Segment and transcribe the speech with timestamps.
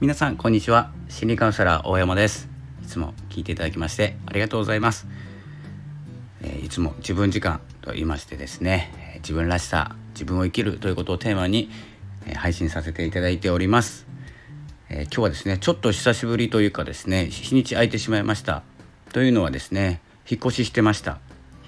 [0.00, 0.92] 皆さんこんにちは。
[1.08, 2.48] 心理カウンセラー大山です。
[2.84, 5.08] いつも聞いていただきましてありがとうございます、
[6.40, 11.68] えー、いつも自分時間と言いましてですね自分らしさ自分を生きるということをテーマに、
[12.36, 14.06] 配信させていただいております、
[14.88, 18.62] えー、今日はですねちょっと久しぶりというかですね日にち空いてしまいました。
[19.12, 21.18] というのはですね引っ越ししてました。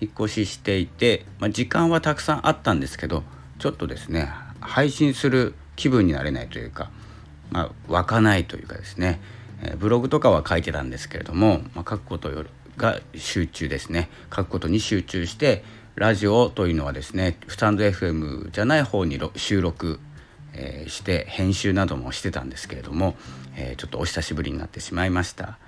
[0.01, 3.25] 引っ越ししていて、まあ、時間はたくさんあったんですけど
[3.59, 6.93] ちょっとですね配信する気分になれないというか、
[7.51, 9.21] まあ、湧かないというかですね、
[9.63, 12.31] え、ブログとかは書いてたんですけれども、まあ、書くこと
[12.77, 15.65] が集中ですね書くことに集中して
[15.97, 20.01] ラジオというのはですねスタンド FM じゃない方に収録、
[20.55, 23.17] えー、して編集などもしてたんですけれども、
[23.57, 25.59] えー、ちょっとお久しぶりになってしまいました。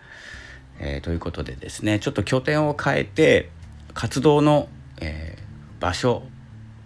[0.78, 3.51] えー、ということでですねちょっと拠点を変えて
[3.95, 4.68] 活動の、
[5.01, 5.37] え
[5.82, 6.23] 場所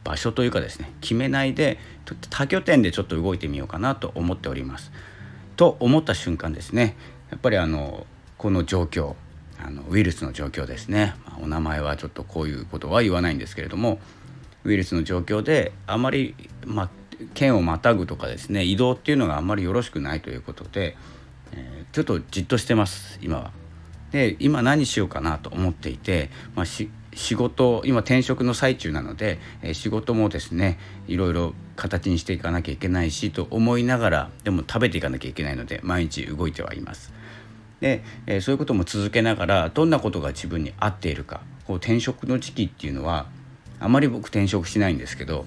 [0.06, 1.78] 場所というかですね決めないで
[2.30, 4.93] 多拠点でちょっと動いてみようかなと思っております。
[5.57, 6.96] と思った瞬間ですね
[7.30, 9.15] やっぱりあのこの状況
[9.59, 13.99] あのウイルスの状況ですね、まあ、お名前はちょっとこういうことは言わないんですけれども
[14.65, 16.34] ウイルスの状況であまり、
[16.66, 16.90] まあ、
[17.34, 20.96] 県をまたぐとかですね移動っていうのがあんまりよろしくないということで、
[21.52, 23.52] えー、ちょっとじっとしてます今は。
[24.12, 30.78] で今何しようかなと思っていて、まあ、し仕事今転職の最中なので、え、仕事もですね
[31.09, 37.12] いろいろ形にしていかなきゃいけないしと思いながらでも食べていかなきゃいけないので毎日動いてはいます。
[37.80, 43.26] で、え、そういうことも続けながらどんなことが自分に合っているかこう転職の時期っていうのは
[43.80, 45.46] あまり僕転職しないんですけど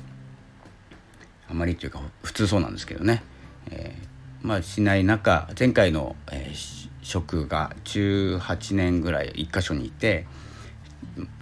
[1.49, 3.23] あまりというか普通そうなんですけどね、
[3.69, 10.25] えー、まあしない中前回の、えー、職が18年ぐらい1箇所にいて。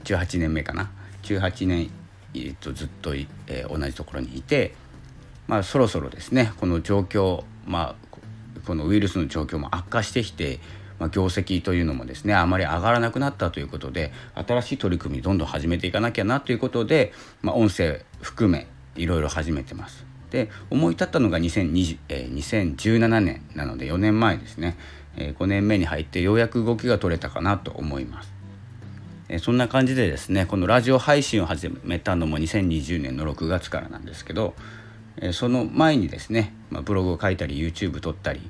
[0.03, 0.89] 18年目かな
[1.23, 1.89] 18年、
[2.33, 4.75] えー、とずっと、えー、同じところにいて、
[5.47, 8.17] まあ、そろそろですねこの状況、まあ、
[8.65, 10.59] このウイルスの状況も悪化してきて、
[10.99, 20.05] まあ、業績というのもですねあまり上がらなくなったということで新しい取り組みどんどん始めていかなきゃなということで、まあ、音声含めいろいろ始めてます。
[20.29, 24.77] で思い立ったのが2020、えー、2017年なので4年前ですね、
[25.15, 28.36] えー、5年目に入ってようやく動きが取れたかなと思います。
[29.29, 34.53] えそんな感じでですねこのラジオ配信を始めたのも2020年の6月からなんですけど、
[35.17, 38.41] えその前にですね、まあ、ブログを書いたり YouTube 撮ったり、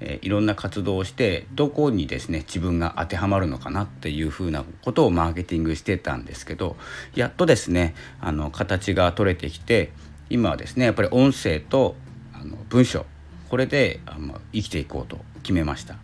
[0.00, 6.76] えいろんな活動をしてどこにですね自分が当てはまるのかなっていうふうなことをマーケティングしてたんですけど
[7.14, 9.92] やっとですねあの形が取れてきて
[10.30, 11.94] 今はですねやっぱり音声と
[12.32, 13.06] あの文章
[13.48, 15.96] これであの生きていこうと決めました。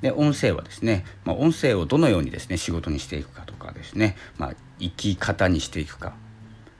[0.00, 6.14] で音声はですね、まあ、音声をどのようにですね仕事にしていくかとかですね、まあ、生き方にしていくか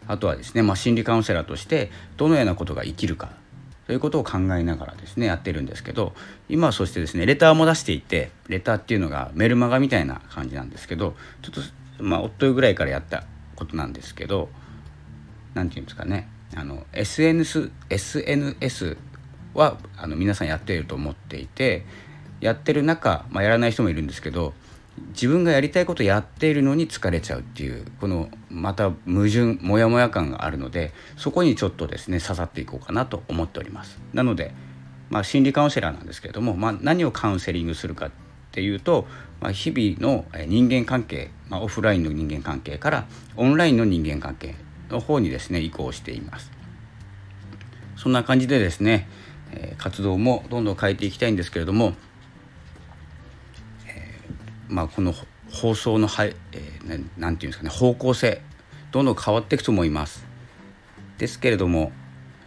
[0.06, 3.30] あとはですね、まあ、心理カウンセラーとしてどのようなことが生きるか
[3.86, 6.12] ということを考えながらですねやってるんですけど
[6.48, 13.24] 今はそしてですねレターも出していてレターっていうのがメルマガみたいな感じなんですけどちょっとまあ夫ぐらいからやった
[13.56, 14.50] ことなんですけど
[15.54, 18.96] 何て言うんですかねあの SNS, SNS
[19.54, 21.84] はあの皆さんやっていると思っていて
[22.40, 24.54] やってる中、まあ、やらない人もいるんですけど
[25.12, 34.00] 自分がやりたいことやっているのに疲れちゃうっていうこのまた矛盾モヤモヤ感があるのでそこにちょっとですね刺さっていこうかなと思っております。
[34.12, 34.52] なので、
[35.10, 38.10] まあ、心理カウンセラーなんですけれども、まあ、何をカウンセリングするかっ
[38.50, 39.06] ていうと、
[39.40, 43.06] まあ、日々の人間関係、まあ、オフラインの人間関係から
[43.36, 44.56] オンラインの人間関係
[44.90, 46.50] の方にですね移行しています。
[47.96, 49.08] そんな感じでですね
[49.78, 51.94] 活動もどんどん変えていきたいんですけれども
[54.68, 55.14] まあ、この
[55.50, 58.42] 放送のは、えー、て言うんですかね方向性
[58.92, 60.26] どんどん変わっていくと思います。
[61.18, 61.92] ですけれども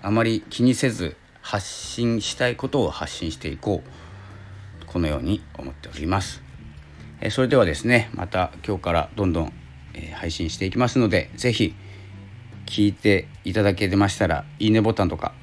[0.01, 6.41] あまり気にせず発信したいことを発信していこうこのように思っております。
[7.19, 9.53] えー、それではですねまた今日からどんどん、
[9.93, 11.75] えー、配信していきますので是非
[12.65, 15.33] 聞いていただけましたらいいねボタンとか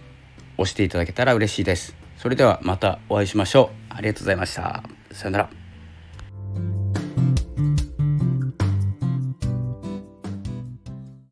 [0.57, 1.95] 押していただけたら嬉しいです。
[2.17, 3.95] それではまたお会いしましょう。
[3.95, 4.83] ありがとうございました。
[5.13, 5.68] さよなら。